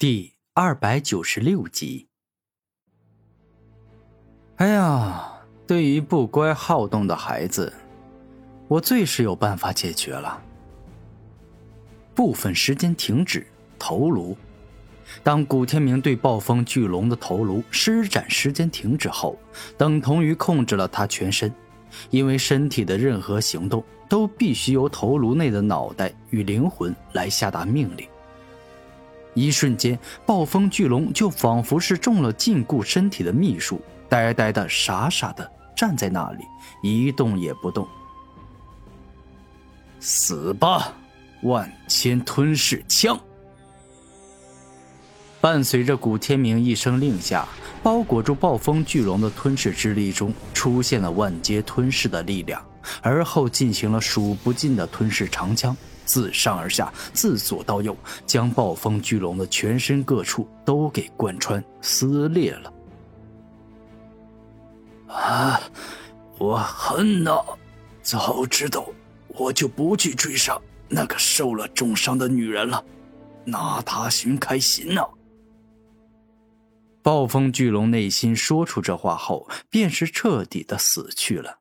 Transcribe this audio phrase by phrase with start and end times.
[0.00, 2.06] 第二百九十六集。
[4.54, 5.28] 哎呀，
[5.66, 7.72] 对于不乖好动的孩子，
[8.68, 10.40] 我最是有办法解决了。
[12.14, 13.44] 部分时间停止，
[13.76, 14.36] 头颅。
[15.24, 19.36] 当古天明对暴风巨龙的头颅施展时间停止后，
[19.76, 21.52] 等同于控制了他全身，
[22.10, 28.08] 因为身体的任何行动都必须由头颅内的脑袋与灵魂来下达命令。
[29.34, 36.44] 一瞬间，暴风巨龙就仿佛是中了禁锢身体的秘术，呆呆的、傻傻的站在那里，
[36.82, 37.86] 一动也不动。
[40.00, 40.92] 死吧，
[41.42, 43.18] 万千吞噬枪！
[45.40, 47.46] 伴随着古天明一声令下，
[47.80, 52.60] 包裹住暴风巨龙的吞噬之力中出现了万阶吞噬的力量，
[53.02, 55.76] 而后进行了数不尽的吞噬长枪。
[56.08, 57.94] 自上而下，自左到右，
[58.26, 62.72] 将暴风巨龙的全身各处都给贯穿撕裂了。
[65.08, 65.60] 啊！
[66.38, 67.44] 我恨呐！
[68.00, 68.86] 早知道
[69.26, 72.82] 我就不去追杀那个受了重伤的女人了，
[73.44, 75.02] 拿她寻开心呢！
[77.02, 81.58] 暴风巨龙内心说出这话后，便是彻底的死去了。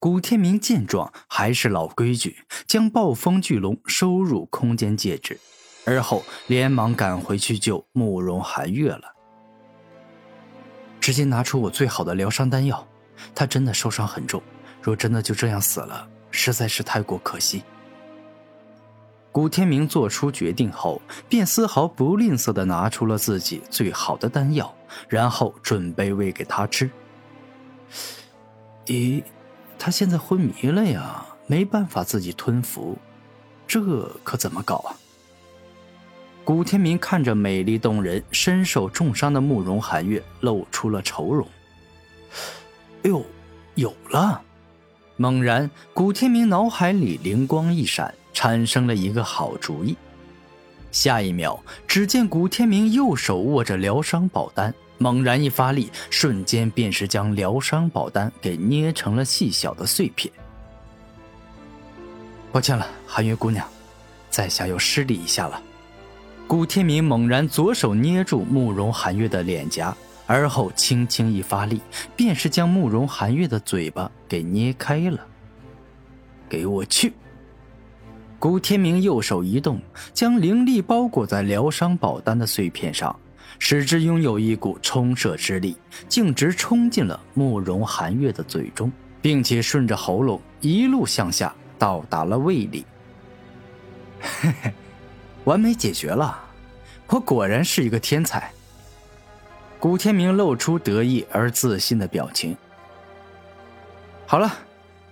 [0.00, 5.40] 古天明见状，还是老规矩，将暴风巨龙收入空间戒指，
[5.84, 9.12] 而后连忙赶回去救慕容寒月了。
[11.00, 12.86] 直接拿出我最好的疗伤丹药，
[13.34, 14.40] 他真的受伤很重，
[14.80, 17.64] 若真的就这样死了，实在是太过可惜。
[19.32, 24.72] 古天明做出决定后，便丝毫不吝啬的拿出了自己最好的丹药，
[25.08, 26.88] 然后准备喂给他吃。
[28.86, 29.24] 咦？
[29.78, 32.98] 他现在昏迷了呀，没办法自己吞服，
[33.66, 33.80] 这
[34.24, 34.96] 可怎么搞啊？
[36.44, 41.46] 古天明看着美丽动人、身受重伤的慕容寒月，露出了愁容。
[43.02, 43.24] 哎呦，
[43.74, 44.42] 有了！
[45.16, 49.96] 猛然，古天明脑海里灵光一闪，产生了一个好主意。
[50.90, 54.74] 下一秒，只见古天明右手握着疗伤宝丹。
[54.98, 60.32] 猛然一发力，瞬间便是将疗伤宝丹给捏成了细小的碎片。
[62.50, 63.66] 抱歉了，寒月姑娘，
[64.28, 65.62] 在下又失礼一下了。
[66.46, 71.80] 古天明猛然左手捏住慕容寒月的脸颊，而后轻轻一发力，
[72.16, 75.24] 便是将慕容寒月的嘴巴给捏开了。
[76.48, 77.12] 给我去！
[78.38, 79.80] 古天明右手一动，
[80.14, 83.14] 将灵力包裹在疗伤宝丹的碎片上。
[83.58, 85.76] 使之拥有一股冲射之力，
[86.08, 92.84] 径直冲进了慕容寒月的嘴中，并且顺着喉咙一路向下到达了胃里。
[94.20, 94.72] 嘿嘿，
[95.44, 96.40] 完美解决了！
[97.08, 98.50] 我果然是一个天才。
[99.80, 102.56] 古天明露出得意而自信的表情。
[104.26, 104.52] 好了，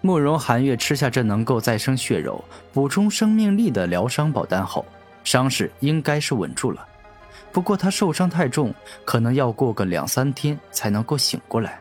[0.00, 4.86] 慕容寒月吃下这能够再生血肉、补充生命力的疗伤宝丹后，
[5.24, 6.88] 伤势应该是稳住了。
[7.52, 11.80] 不过他受伤太重，可能要过个两三天才能够醒过来。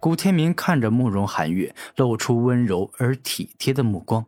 [0.00, 4.26] 古天明看着慕容寒月，露出温柔而体贴的目光。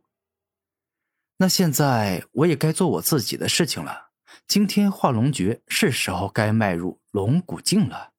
[1.39, 4.07] 那现在我也该做我自己的事情了。
[4.49, 8.13] 今天化龙诀是时候该迈入龙骨境了。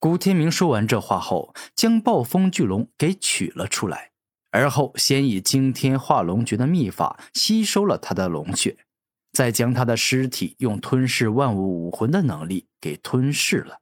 [0.00, 4.10] 古天明说完这话后，将暴风巨龙给取了出来，
[4.50, 8.76] 而后先以惊天化龙诀的秘法吸收了他的龙血。
[9.32, 13.78] 再将他的尸体用吞噬万物武魂的能力给吞噬了。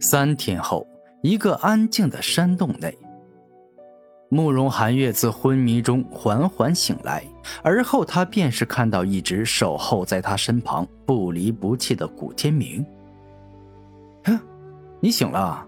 [0.00, 0.86] 三天后，
[1.22, 2.96] 一个安静的山洞内，
[4.28, 7.24] 慕容寒月自昏迷中缓缓醒来，
[7.62, 12.84] 而后他便是看到一直守候在他身旁不离不弃的古天明。
[14.24, 14.38] 哼，
[15.00, 15.66] 你醒了。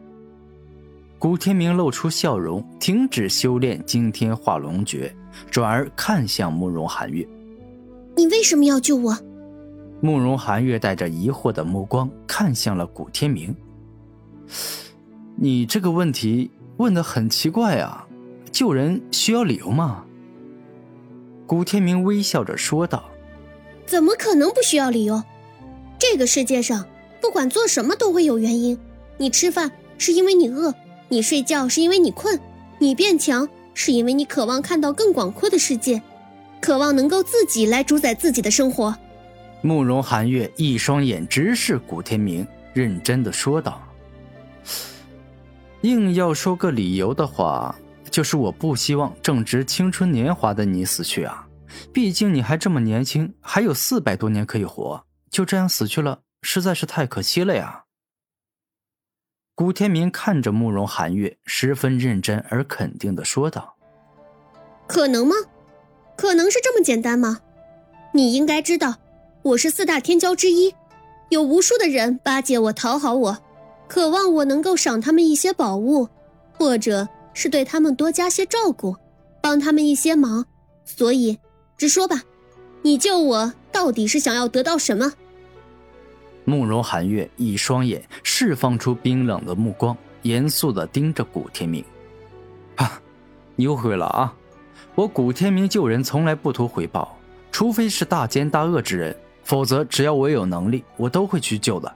[1.19, 5.11] 古天明露出笑容，停止修炼惊天化龙诀，
[5.51, 7.27] 转而看向慕容寒月。
[8.17, 9.19] 你为什么要救我？
[10.01, 13.55] 慕容寒月带着疑惑的目光看向了古天明。
[15.37, 18.07] 你这个问题问的很奇怪啊，
[18.51, 20.05] 救人需要理由吗？
[21.47, 23.05] 古天明微笑着说道
[23.87, 25.23] ：“怎么可能不需要理由？
[25.99, 26.87] 这个世界上，
[27.21, 28.79] 不管做什么都会有原因。
[29.19, 30.75] 你吃饭是因为你饿，
[31.09, 32.41] 你睡觉是因为你困，
[32.79, 36.01] 你变强是因为你渴望看到更广阔的世界。”
[36.67, 38.93] 渴望能够自己来主宰自己的生活。
[39.61, 43.81] 慕容寒月一双眼直视古天明，认真的说道
[45.83, 47.73] ：“硬要说个理由的话，
[48.11, 51.47] 就是我不希望正值青春年华的你死去啊！
[51.93, 57.85] 毕竟你还这么年轻，还有四百多年可以活，就这样死去了，实在是太可惜了呀。
[59.55, 63.77] 古天明看着慕容寒月，十分认真而肯定的说道
[64.89, 65.37] ：“可能吗？
[66.17, 67.41] 可能是这么简单吗？
[68.13, 68.97] 你应该知道，
[69.43, 70.75] 我是四大天骄之一，
[71.29, 73.39] 有无数的人巴结我、讨好我，
[73.87, 76.09] 渴望我能够赏他们一些宝物，
[76.53, 78.97] 或者是对他们多加些照顾，
[79.43, 80.47] 帮他们一些忙。
[80.87, 81.39] 所以，
[81.77, 82.23] 直说吧，
[82.83, 85.13] 你救我到底是想要得到什么？”
[86.49, 91.85] 慕容寒月一双眼释放出冰冷的目光，严肃的盯着古天明。
[92.77, 93.03] 啊，
[93.57, 94.35] 你误会了啊！
[94.97, 97.19] 我古天明救人从来不图回报，
[97.53, 99.15] 除非是大奸大恶之人，
[99.45, 101.95] 否则只要我有能力，我都会去救的。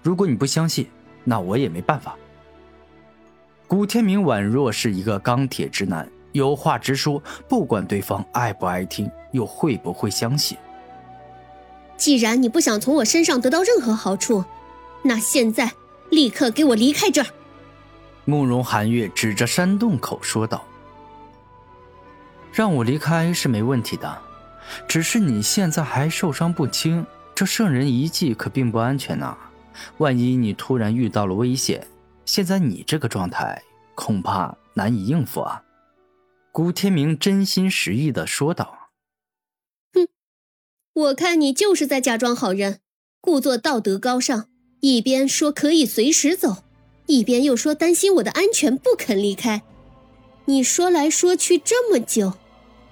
[0.00, 0.86] 如果你不相信，
[1.24, 2.14] 那我也没办法。
[3.66, 10.56] 古天明宛若是一个钢铁直男，有话直说，不管对方爱不爱听，又会不会相信。
[11.96, 14.44] 既然你不想从我身上得到任何好处，
[15.02, 15.72] 那现在
[16.10, 17.26] 立刻给我离开这儿。
[18.24, 20.64] 慕容寒月指着山洞口说道
[22.56, 24.18] ：“让我离开是没问题的，
[24.88, 27.04] 只是你现在还受伤不轻，
[27.34, 29.36] 这圣人遗迹可并不安全呐。
[29.98, 31.86] 万一你突然遇到了危险，
[32.24, 33.62] 现在你这个状态
[33.94, 35.62] 恐怕难以应付啊。”
[36.50, 38.88] 古天明真心实意的说道。
[39.92, 40.08] 哼
[40.94, 42.80] 我看你就是在假装好人，
[43.20, 44.48] 故作道德高尚，
[44.80, 46.64] 一边说可以随时走，
[47.04, 49.60] 一边又说担心我的安全不肯离开。
[50.46, 52.32] 你说来说去这么久，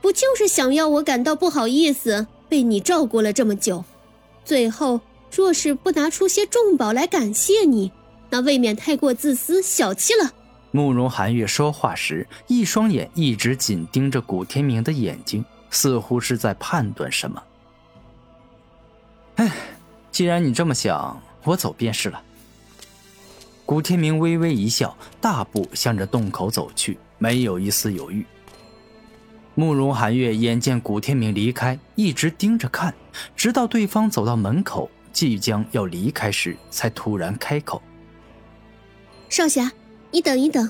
[0.05, 3.83] 不就是想要我感到不好意思，被你照顾了这么久？
[4.45, 5.01] 最后
[5.35, 7.91] 若是不拿出些重宝来感谢你，
[8.29, 10.31] 那未免太过自私小气了。
[10.73, 17.43] 慕容寒月说话时，一双眼一直紧盯着古天明的眼睛，似乎是在判断什么。
[19.37, 19.51] 哎，
[20.13, 22.21] 既然你这么想，我走便是了。
[23.65, 28.27] 古天明微微一笑，大步向着洞口走去，没有一丝犹豫。
[29.57, 32.93] 慕容寒月眼见古天明离开，一直盯着看，
[33.37, 37.81] 直到对方走到门口，即将要离开时，才突然开口
[39.31, 39.71] ：“少侠，
[40.11, 40.69] 你等一等。”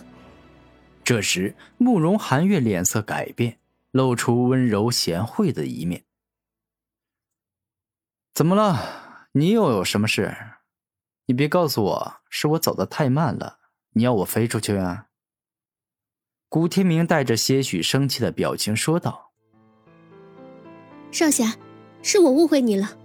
[1.03, 3.59] 这时，慕容寒月脸色改变，
[3.91, 6.05] 露出温柔贤惠的一面。
[8.35, 9.29] 怎么了？
[9.33, 10.37] 你又有什么事？
[11.27, 13.61] 你别告诉我是我走的太慢了，
[13.95, 15.07] 你要我飞出去啊？
[16.55, 19.33] 古天明带着些许生气的表情说道
[21.11, 21.57] ：“少侠，
[22.01, 22.97] 是我误会你了。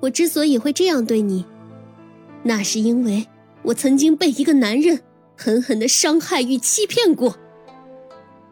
[0.00, 1.46] 我之所以会这样对你，
[2.42, 3.26] 那是因为
[3.62, 5.00] 我曾经被一个男人
[5.34, 7.34] 狠狠的伤害与欺骗过。”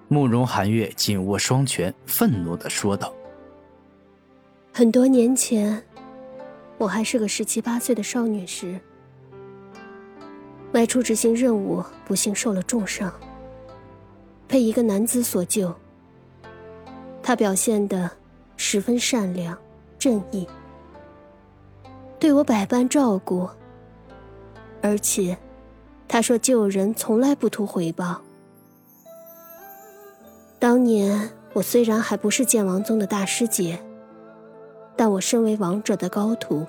[0.09, 3.13] 慕容寒月紧握双拳，愤怒的说道
[4.73, 5.85] ：“很多年前。”
[6.81, 8.81] 我还是个十七八岁的少女时，
[10.73, 13.13] 外出执行任务，不幸受了重伤，
[14.53, 15.75] 被一个男子所救。
[17.23, 18.11] 他表现的
[18.59, 19.57] 十分善良、
[19.99, 20.47] 正义，
[22.21, 23.49] 对我百般照顾，
[24.83, 25.39] 而且
[26.07, 28.21] 他说救人从来不图回报。
[30.59, 33.81] 当年我虽然还不是剑王宗的大师姐。
[34.95, 36.67] 但我身为王者的高徒，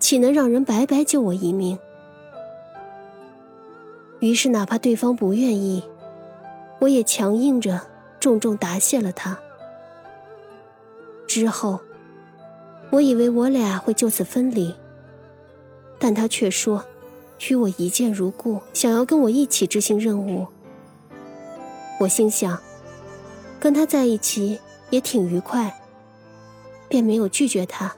[0.00, 1.78] 岂能让人白白救我一命？
[4.18, 5.84] 于是，哪怕对方不愿意，
[6.78, 7.80] 我也强硬着，
[8.20, 9.38] 重重答谢了他。
[11.26, 11.80] 之后，
[12.90, 14.74] 我以为我俩会就此分离，
[15.98, 16.84] 但他却说，
[17.48, 20.46] 与我一见如故，想要跟我一起执行任务。
[22.00, 22.58] 我心想，
[23.58, 25.82] 跟他在一起也挺愉快。
[26.88, 27.96] 便没有拒绝他。